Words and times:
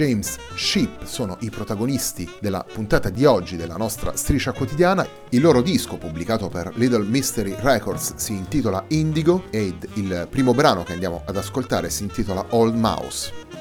James 0.00 0.38
Sheep 0.54 1.04
sono 1.04 1.36
i 1.40 1.50
protagonisti 1.50 2.26
della 2.40 2.64
puntata 2.64 3.10
di 3.10 3.26
oggi 3.26 3.56
della 3.56 3.76
nostra 3.76 4.16
striscia 4.16 4.52
quotidiana. 4.52 5.06
Il 5.28 5.42
loro 5.42 5.60
disco, 5.60 5.98
pubblicato 5.98 6.48
per 6.48 6.72
Little 6.76 7.04
Mystery 7.04 7.54
Records, 7.58 8.14
si 8.14 8.32
intitola 8.32 8.82
Indigo 8.88 9.44
ed 9.50 9.86
il 9.96 10.26
primo 10.30 10.54
brano 10.54 10.84
che 10.84 10.94
andiamo 10.94 11.20
ad 11.26 11.36
ascoltare 11.36 11.90
si 11.90 12.04
intitola 12.04 12.46
Old 12.48 12.76
Mouse. 12.76 13.59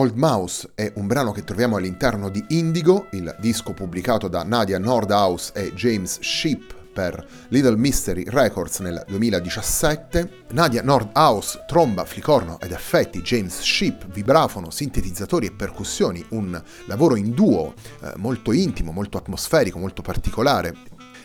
Old 0.00 0.16
Mouse 0.16 0.70
è 0.74 0.90
un 0.94 1.06
brano 1.06 1.30
che 1.30 1.44
troviamo 1.44 1.76
all'interno 1.76 2.30
di 2.30 2.42
Indigo, 2.48 3.08
il 3.10 3.36
disco 3.38 3.74
pubblicato 3.74 4.28
da 4.28 4.42
Nadia 4.44 4.78
Nordhaus 4.78 5.52
e 5.54 5.74
James 5.74 6.20
Sheep 6.20 6.74
per 6.90 7.22
Little 7.48 7.76
Mystery 7.76 8.24
Records 8.26 8.78
nel 8.78 9.04
2017. 9.06 10.46
Nadia 10.52 10.82
Nordhaus, 10.82 11.64
tromba, 11.66 12.06
flicorno 12.06 12.58
ed 12.60 12.72
effetti, 12.72 13.20
James 13.20 13.60
Sheep, 13.60 14.10
vibrafono, 14.10 14.70
sintetizzatori 14.70 15.48
e 15.48 15.52
percussioni, 15.52 16.24
un 16.30 16.58
lavoro 16.86 17.16
in 17.16 17.34
duo 17.34 17.74
eh, 18.02 18.14
molto 18.16 18.52
intimo, 18.52 18.92
molto 18.92 19.18
atmosferico, 19.18 19.78
molto 19.78 20.00
particolare, 20.00 20.74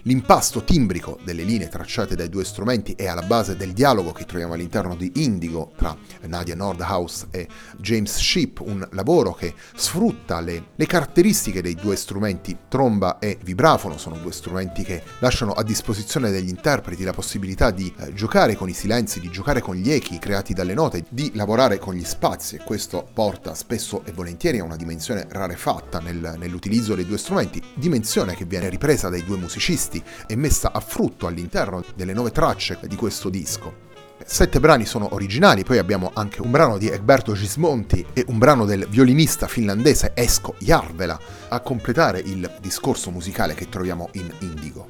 L'impasto 0.07 0.63
timbrico 0.63 1.18
delle 1.24 1.42
linee 1.42 1.68
tracciate 1.68 2.16
dai 2.16 2.30
due 2.30 2.46
strumenti 2.46 2.94
è 2.94 3.07
alla 3.07 3.24
base 3.24 3.56
del 3.56 3.74
dialogo 3.74 4.12
che 4.12 4.25
troviamo 4.25 4.54
all'interno 4.54 4.94
di 4.94 5.12
Indigo 5.16 5.72
tra 5.75 5.98
Nadia 6.28 6.54
Nordhaus 6.54 7.25
e 7.31 7.48
James 7.78 8.16
Sheep, 8.16 8.60
un 8.60 8.88
lavoro 8.92 9.34
che 9.34 9.56
sfrutta 9.74 10.42
le, 10.42 10.66
le 10.75 10.86
caratteristiche 10.86 11.63
dei 11.63 11.74
due 11.74 11.96
strumenti 11.96 12.56
tromba 12.68 13.18
e 13.18 13.40
vibrafono, 13.42 13.98
sono 13.98 14.18
due 14.18 14.31
strumenti 14.31 14.84
che 14.84 15.02
lasciano 15.18 15.54
a 15.54 15.63
disposizione 15.63 16.30
degli 16.30 16.50
interpreti 16.50 17.04
la 17.04 17.13
possibilità 17.13 17.72
di 17.72 17.92
eh, 17.98 18.13
giocare 18.13 18.56
con 18.56 18.69
i 18.69 18.74
silenzi, 18.74 19.19
di 19.19 19.31
giocare 19.31 19.60
con 19.60 19.74
gli 19.74 19.92
echi 19.92 20.19
creati 20.19 20.54
dalle 20.54 20.75
note, 20.75 21.04
di 21.10 21.31
lavorare 21.34 21.80
con 21.80 21.96
gli 21.96 22.06
spazi 22.06 22.58
e 22.58 22.63
questo 22.63 23.08
porta 23.12 23.56
spesso 23.56 24.04
e 24.06 24.12
volentieri 24.12 24.60
a 24.60 24.66
una 24.66 24.75
dimensione 24.75 25.25
rarefatta 25.28 26.00
nel, 26.00 26.36
nell'utilizzo 26.38 26.94
dei 26.94 27.08
due 27.08 27.18
strumenti, 27.18 27.60
dimensione 27.74 28.36
che 28.36 28.46
viene 28.46 28.69
ripresa 28.69 29.10
dai 29.10 29.24
due 29.24 29.38
musicisti 29.38 29.94
artisti 29.95 30.03
e 30.27 30.36
messa 30.36 30.71
a 30.71 30.80
frutto 30.80 31.27
all'interno 31.27 31.83
delle 31.95 32.13
nuove 32.13 32.31
tracce 32.31 32.80
di 32.83 32.95
questo 32.95 33.30
disco. 33.30 33.83
Sette 34.25 34.59
brani 34.59 34.86
sono 34.86 35.13
originali, 35.13 35.63
poi 35.63 35.77
abbiamo 35.77 36.12
anche 36.13 36.42
un 36.42 36.50
brano 36.50 36.77
di 36.77 36.88
Egberto 36.88 37.33
Gismonti 37.33 38.06
e 38.13 38.25
un 38.27 38.38
brano 38.38 38.65
del 38.65 38.88
violinista 38.89 39.47
finlandese 39.47 40.13
Esko 40.15 40.56
Jarvela 40.59 41.19
a 41.50 41.59
completare 41.59 42.19
il 42.19 42.50
discorso 42.59 43.12
musicale 43.12 43.53
che 43.53 43.69
troviamo 43.69 44.09
in 44.13 44.31
Indigo. 44.39 44.89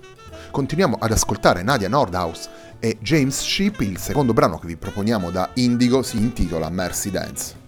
Continuiamo 0.52 0.98
ad 1.00 1.12
ascoltare 1.12 1.64
Nadia 1.64 1.90
Nordhaus 1.90 2.50
e 2.80 2.98
James 3.02 3.42
Sheep, 3.42 3.82
il 3.82 3.98
secondo 3.98 4.32
brano 4.32 4.60
che 4.60 4.68
vi 4.68 4.78
proponiamo 4.78 5.32
da 5.32 5.50
Indigo 5.56 6.02
si 6.02 6.18
intitola 6.18 6.70
Mercy 6.70 7.10
Dance. 7.10 7.65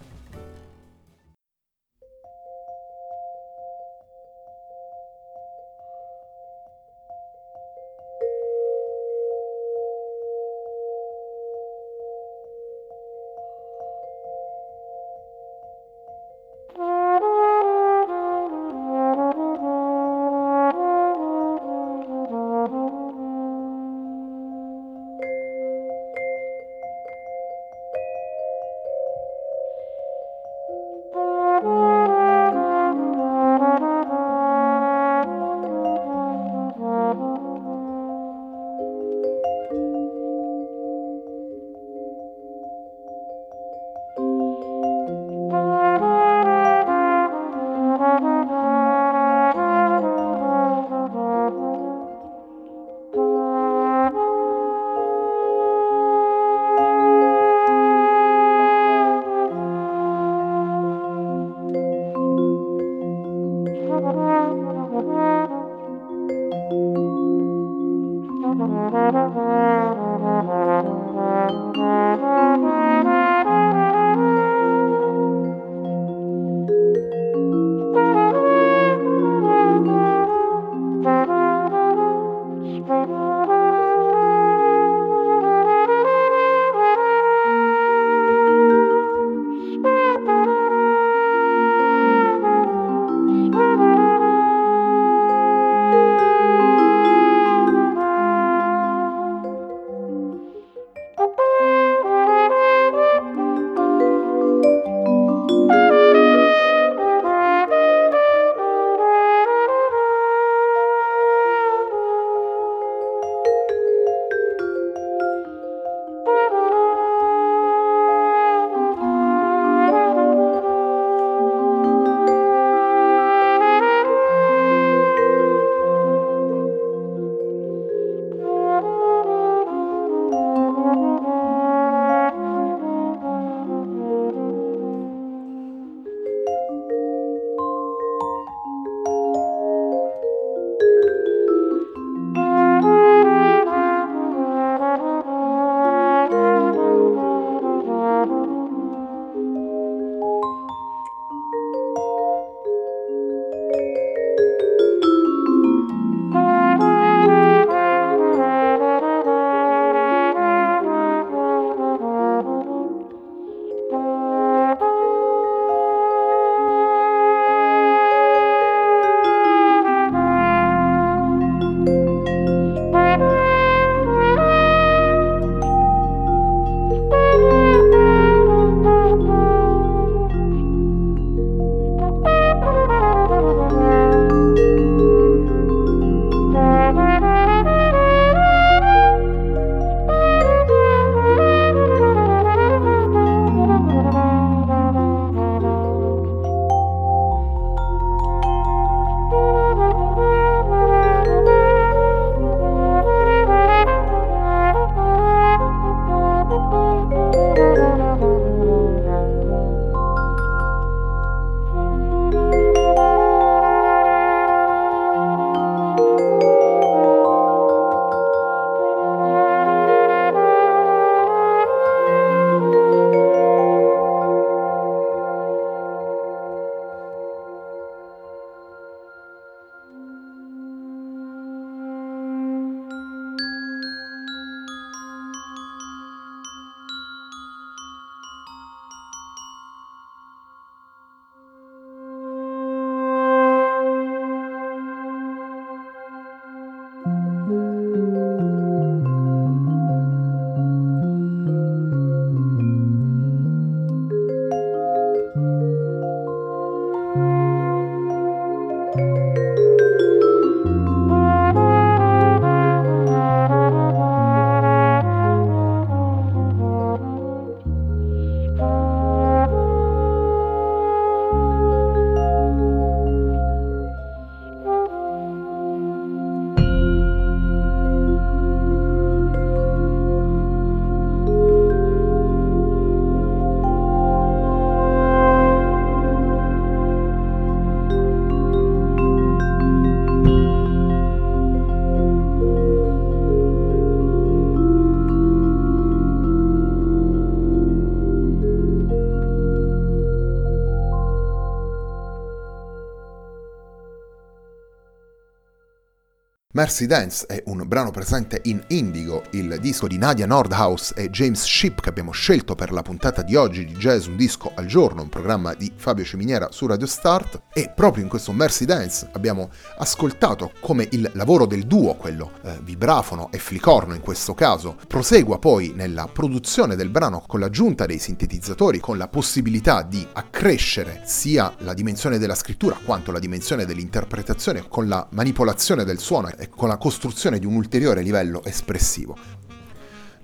Mercy 306.68 306.86
Dance 306.86 307.26
è 307.28 307.42
un 307.46 307.64
brano 307.66 307.92
presente 307.92 308.42
in 308.44 308.62
Indigo, 308.68 309.24
il 309.30 309.58
disco 309.62 309.88
di 309.88 309.98
Nadia 309.98 310.26
Nordhaus 310.26 310.92
e 310.98 311.10
James 311.10 311.42
Ship 311.42 311.80
che 311.80 311.88
abbiamo 311.88 312.12
scelto 312.12 312.56
per 312.56 312.74
la 312.74 312.82
puntata 312.82 313.22
di 313.22 313.36
oggi 313.36 313.64
di 313.64 313.74
Jazz 313.76 314.08
Un 314.08 314.18
Disco 314.18 314.52
al 314.54 314.66
Giorno, 314.66 315.02
un 315.02 315.08
programma 315.08 315.54
di 315.54 315.72
Fabio 315.74 316.04
Ciminiera 316.04 316.50
su 316.52 316.66
Radio 316.66 316.86
Start. 316.86 317.44
E 317.54 317.72
proprio 317.74 318.04
in 318.04 318.10
questo 318.10 318.34
Mercy 318.34 318.66
Dance 318.66 319.08
abbiamo 319.14 319.50
ascoltato 319.78 320.52
come 320.60 320.86
il 320.92 321.10
lavoro 321.14 321.46
del 321.46 321.64
duo, 321.68 321.96
quello 321.96 322.32
eh, 322.44 322.60
vibrafono 322.62 323.32
e 323.32 323.38
flicorno 323.38 323.94
in 323.94 324.02
questo 324.02 324.34
caso, 324.34 324.76
prosegua 324.90 325.40
poi 325.40 325.72
nella 325.74 326.10
produzione 326.12 326.76
del 326.76 326.90
brano 326.90 327.24
con 327.26 327.40
l'aggiunta 327.40 327.86
dei 327.86 327.98
sintetizzatori, 327.98 328.82
con 328.82 328.98
la 328.98 329.08
possibilità 329.08 329.84
di 329.84 330.06
accrescere 330.12 331.04
sia 331.06 331.56
la 331.60 331.74
dimensione 331.74 332.18
della 332.18 332.36
scrittura 332.36 332.78
quanto 332.84 333.14
la 333.14 333.20
dimensione 333.20 333.64
dell'interpretazione 333.66 334.66
con 334.68 334.90
la 334.90 335.08
manipolazione 335.12 335.86
del 335.86 336.00
suono 336.00 336.28
e 336.28 336.50
con 336.58 336.68
la 336.68 336.78
costruzione 336.78 337.38
di 337.38 337.46
un 337.46 337.54
ulteriore 337.54 338.02
livello 338.02 338.44
espressivo. 338.44 339.47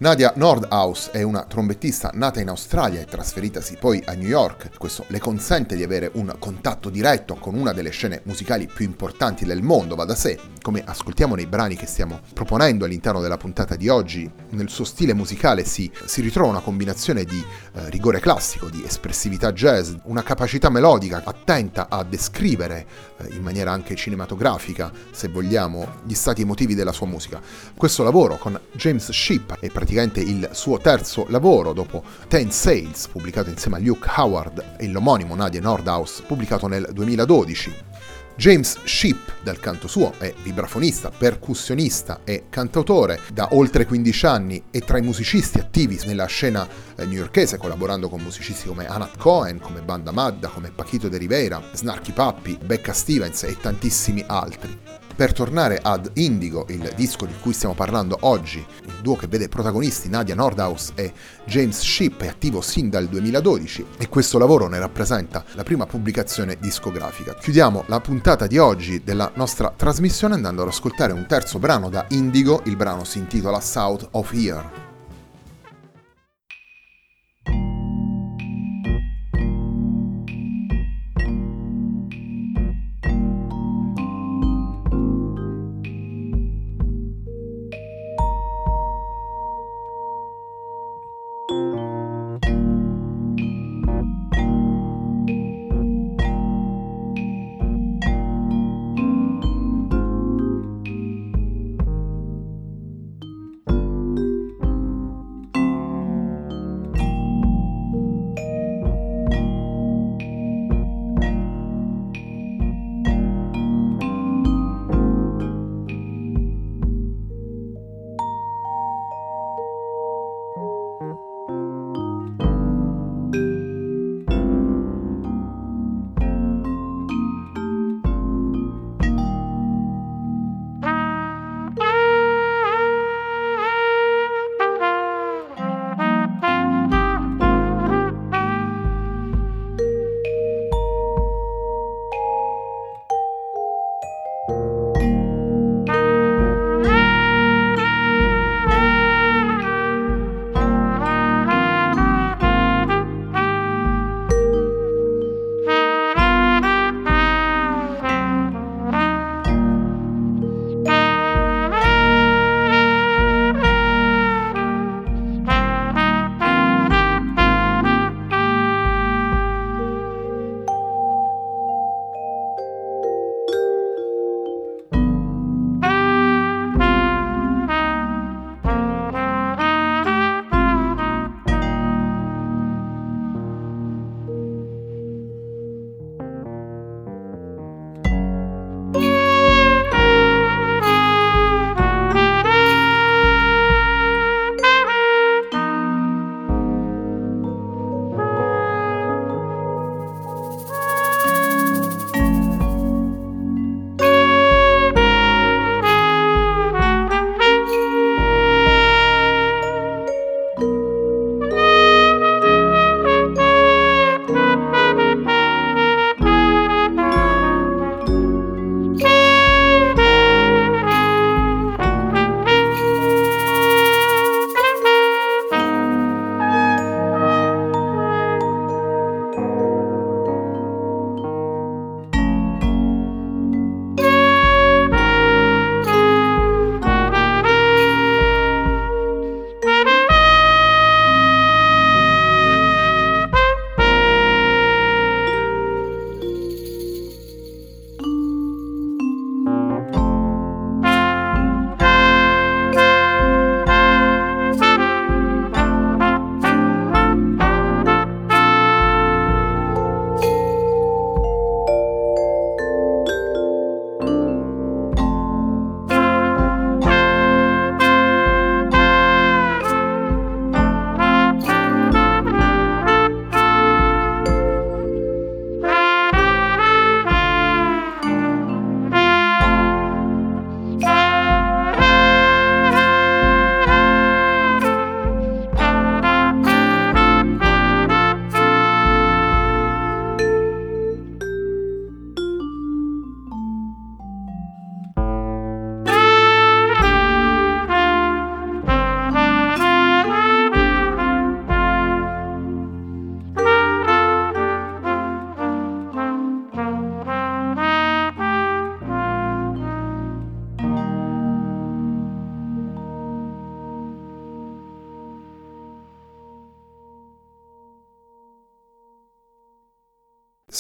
Nadia 0.04 0.34
Nordhaus 0.36 1.12
è 1.12 1.22
una 1.22 1.46
trombettista 1.46 2.12
nata 2.14 2.42
in 2.42 2.50
Australia 2.50 3.00
e 3.00 3.06
trasferitasi 3.06 3.78
poi 3.80 4.04
a 4.06 4.12
New 4.12 4.28
York. 4.28 4.72
Questo 4.78 5.06
le 5.08 5.18
consente 5.18 5.78
di 5.78 5.84
avere 5.84 6.12
un 6.16 6.36
contatto 6.40 6.90
diretto 6.90 7.36
con 7.36 7.56
una 7.56 7.72
delle 7.72 7.90
scene 7.92 8.20
musicali 8.26 8.68
più 8.68 8.84
importanti 8.84 9.46
del 9.46 9.62
mondo, 9.62 9.96
va 9.96 10.04
da 10.04 10.14
sé. 10.14 10.38
Come 10.62 10.84
ascoltiamo 10.86 11.36
nei 11.36 11.46
brani 11.46 11.78
che 11.78 11.86
stiamo 11.86 12.20
proponendo 12.34 12.84
all'interno 12.84 13.22
della 13.22 13.38
puntata 13.38 13.78
di 13.78 13.88
oggi, 13.88 14.30
nel 14.50 14.68
suo 14.68 14.84
stile 14.84 15.14
musicale 15.14 15.64
si, 15.64 15.90
si 16.04 16.20
ritrova 16.20 16.50
una 16.50 16.60
combinazione 16.60 17.24
di 17.24 17.40
eh, 17.40 17.90
rigore 17.90 18.20
classico, 18.20 18.70
di 18.70 18.84
espressività 18.86 19.54
jazz, 19.54 19.94
una 20.04 20.22
capacità 20.22 20.70
melodica 20.70 21.22
attenta 21.24 21.88
a 21.88 22.04
descrivere 22.04 22.86
eh, 23.20 23.34
in 23.36 23.42
maniera 23.42 23.72
anche 23.72 23.96
cinematografica, 23.96 24.92
se 25.12 25.30
vogliamo, 25.30 26.02
gli 26.04 26.14
stati 26.14 26.42
emotivi 26.42 26.76
della 26.76 26.92
sua 26.92 27.08
musica. 27.08 27.40
Questo 27.78 28.04
lavoro 28.04 28.38
con 28.38 28.60
James 28.74 29.10
Ship 29.10 29.60
è 29.60 29.70
praticamente 29.70 29.92
il 30.02 30.50
suo 30.54 30.80
terzo 30.80 31.26
lavoro 31.30 31.74
dopo 31.74 32.04
Ten 32.28 32.52
Sales, 32.52 33.08
pubblicato 33.08 33.50
insieme 33.50 33.78
a 33.78 33.80
Luke 33.80 34.10
Howard, 34.16 34.76
e 34.78 34.88
l'omonimo 34.88 35.36
Nadia 35.36 35.62
Nordhaus, 35.62 36.24
pubblicato 36.26 36.68
nel 36.68 36.90
2012. 36.92 37.74
James 38.36 38.80
Ship, 38.84 39.42
dal 39.44 39.60
canto 39.60 39.88
suo, 39.88 40.14
è 40.18 40.34
vibrafonista, 40.42 41.12
percussionista 41.12 42.22
e 42.24 42.46
cantautore 42.50 43.20
da 43.32 43.50
oltre 43.52 43.86
15 43.86 44.26
anni 44.26 44.64
e 44.72 44.80
tra 44.82 44.98
i 44.98 45.02
musicisti 45.02 45.60
attivi 45.60 46.00
nella 46.06 46.26
scena 46.26 46.68
eh, 46.96 47.06
newyorkese, 47.06 47.58
collaborando 47.58 48.10
con 48.10 48.22
musicisti 48.22 48.68
come 48.68 48.88
Anat 48.88 49.18
Cohen, 49.18 49.60
come 49.60 49.82
Banda 49.82 50.12
Madda, 50.12 50.48
come 50.48 50.72
Paquito 50.72 51.10
de 51.10 51.18
Rivera, 51.18 51.62
Snarky 51.74 52.12
Pappi, 52.12 52.58
Becca 52.64 52.94
Stevens 52.94 53.44
e 53.44 53.56
tantissimi 53.60 54.24
altri. 54.26 54.80
Per 55.16 55.32
tornare 55.32 55.80
ad 55.80 56.10
Indigo, 56.16 56.66
il 56.70 56.92
disco 56.96 57.28
di 57.28 57.34
cui 57.40 57.54
stiamo 57.54 57.76
parlando 57.76 58.18
oggi, 58.22 58.66
il 58.86 59.00
duo 59.04 59.16
che 59.16 59.28
vede 59.28 59.48
protagonisti 59.48 60.10
Nadia 60.10 60.34
Nordhaus 60.34 60.94
e 60.96 61.14
James 61.46 61.80
Ship 61.80 62.20
è 62.24 62.28
attivo 62.28 62.62
sin 62.62 62.90
dal 62.90 63.08
2012 63.08 63.86
e 64.00 64.10
questo 64.10 64.40
lavoro 64.40 64.68
ne 64.68 64.80
rappresenta 64.80 65.46
la 65.54 65.64
prima 65.64 65.86
pubblicazione 65.86 66.58
discografica. 66.60 67.36
Chiudiamo 67.36 67.84
la 67.88 68.00
puntata 68.00 68.48
di 68.48 68.58
oggi 68.58 69.04
della 69.04 69.32
nostra 69.36 69.72
trasmissione 69.76 70.34
andando 70.34 70.64
ad 70.64 70.70
ascoltare 70.70 71.14
un 71.14 71.28
terzo 71.28 71.60
brano 71.60 71.90
da 71.90 72.06
Indigo, 72.10 72.62
il 72.66 72.76
brano 72.76 73.04
si 73.04 73.20
intitola 73.20 73.60
South 73.60 74.08
of 74.12 74.34
Here. 74.34 74.83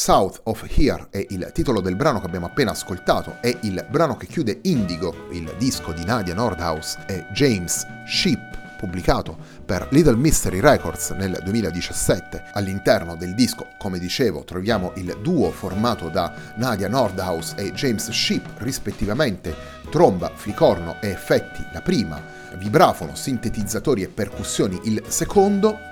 South 0.05 0.41
of 0.43 0.65
Here 0.67 1.07
è 1.11 1.25
il 1.29 1.49
titolo 1.53 1.79
del 1.79 1.95
brano 1.95 2.19
che 2.19 2.25
abbiamo 2.25 2.47
appena 2.47 2.71
ascoltato, 2.71 3.37
è 3.39 3.57
il 3.61 3.85
brano 3.89 4.17
che 4.17 4.27
chiude 4.27 4.59
Indigo, 4.63 5.29
il 5.31 5.55
disco 5.57 5.93
di 5.93 6.03
Nadia 6.03 6.33
Nordhaus 6.33 6.97
e 7.07 7.25
James 7.31 7.87
Sheep 8.05 8.75
pubblicato 8.77 9.37
per 9.63 9.87
Little 9.91 10.17
Mystery 10.17 10.59
Records 10.59 11.11
nel 11.11 11.39
2017. 11.41 12.49
All'interno 12.51 13.15
del 13.15 13.33
disco, 13.33 13.65
come 13.79 13.97
dicevo, 13.97 14.43
troviamo 14.43 14.91
il 14.95 15.17
duo 15.21 15.51
formato 15.51 16.09
da 16.09 16.33
Nadia 16.57 16.89
Nordhaus 16.89 17.53
e 17.55 17.71
James 17.71 18.09
Sheep, 18.09 18.57
rispettivamente 18.57 19.55
tromba, 19.89 20.33
flicorno 20.35 20.97
e 20.99 21.11
effetti 21.11 21.65
la 21.71 21.79
prima, 21.79 22.21
vibrafono, 22.57 23.15
sintetizzatori 23.15 24.03
e 24.03 24.09
percussioni 24.09 24.81
il 24.83 25.01
secondo. 25.07 25.91